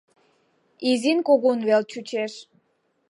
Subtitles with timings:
[0.89, 2.33] Изин-кугун вел чучеш;